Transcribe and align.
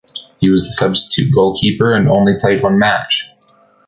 He 0.39 0.49
was 0.49 0.65
the 0.65 0.71
substitute 0.71 1.31
goalkeeper 1.31 1.93
and 1.93 2.09
only 2.09 2.33
played 2.41 2.63
one 2.63 2.79
match. 2.79 3.27